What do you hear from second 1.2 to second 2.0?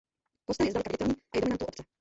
a je dominantou obce.